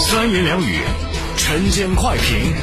[0.00, 0.80] 三言两语，
[1.36, 2.54] 晨间快评。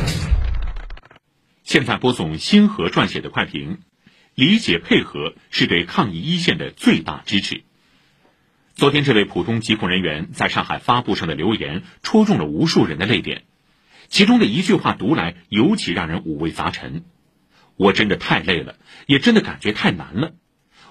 [1.63, 3.77] 现在播送星河撰写的快评。
[4.33, 7.63] 理解配合是对抗疫一线的最大支持。
[8.73, 13.43] 昨天，这位普通疾控人员在上海发布上的留言，戳中了无数人的泪点。
[14.09, 17.05] 其中的一句话读来尤其让人五味杂陈。
[17.75, 20.33] 我真的太累了，也真的感觉太难了。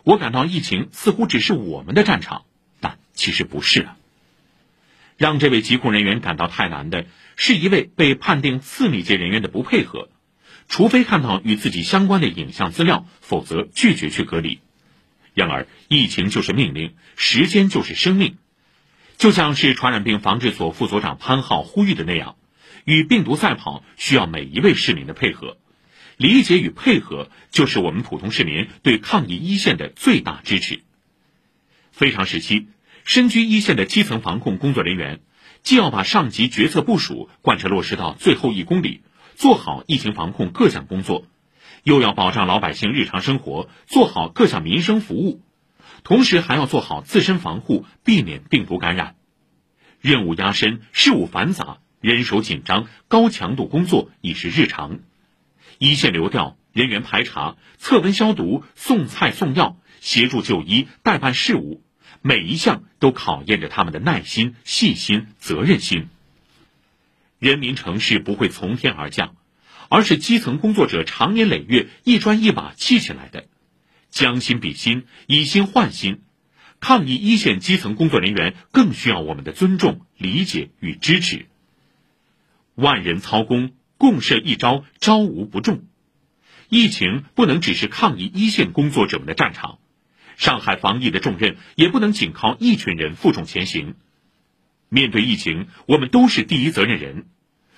[0.05, 2.45] 我感到疫情似乎只是我们的战场，
[2.81, 3.97] 但其实不是啊。
[5.17, 7.07] 让这位疾控人员感到太难的
[7.37, 10.11] 是一位被判定次密接人员的不配合，
[10.69, 14.61] 除非看到与自己相关的影像资料，否则拒绝去隔离。
[15.35, 18.37] 然而，疫情就是命令，时间就是生命，
[19.17, 22.37] 就像是传染病防治所副所长潘浩呼吁的那样，
[22.85, 25.59] 与病毒赛跑需要每一位市民的配合，
[26.17, 30.81] 理解与配合就是我们普通市民对抗疫一线的最大支持。
[31.93, 32.69] 非常时期。
[33.07, 35.21] 身居一线的基层防控工作人员，
[35.63, 39.03] 既要把上级决策部署贯彻落实到最后一公里，
[39.37, 41.25] 做好疫情防控各项工作，
[41.85, 45.41] 又要保障老百姓日常生活，做好各项民生服务，
[46.03, 49.15] 同时还要做好自身防护，避免病毒感染。
[50.01, 54.99] 任务压身，事务繁杂，人手紧张，高强度工作已是日常。
[55.79, 61.85] 一线流调、人员排查、测温消毒、送菜送药、协助就医、代办事务。
[62.27, 66.09] 每一项都考验着他们的耐心、细心、责任心。
[67.39, 69.37] 人民城市不会从天而降，
[69.89, 73.47] 而是基层工作者长年累月一砖一瓦砌起来的。
[74.11, 76.23] 将心比心，以心换心，
[76.81, 81.47] 抗疫一线基层工作人员更需要我们的尊重、理解与支持。
[82.75, 85.85] 万人操工，共设一招，招无不中。
[86.69, 89.79] 疫情不能只是抗疫一线工作者们的战场。
[90.37, 93.95] 上海防疫的重任也不能仅靠一群人负重前行。
[94.89, 97.27] 面对疫情，我们都是第一责任人。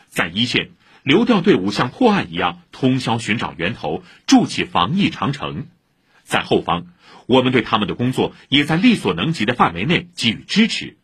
[0.08, 0.70] 在一线，
[1.02, 5.66] 流调队伍像破案一样通宵寻找源头，筑起防疫长城；
[6.24, 6.88] 在后方，
[7.26, 10.98] 我们对他们的工作也在力所能及的范围内给予支持，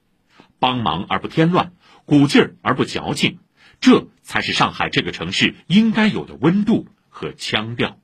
[0.59, 1.73] 帮忙而不添乱，
[2.05, 3.39] 鼓劲儿而不矫情，
[3.81, 7.99] 这才是上海这个城市应该有的温度和腔调。